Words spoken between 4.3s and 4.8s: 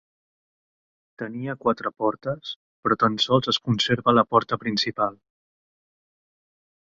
porta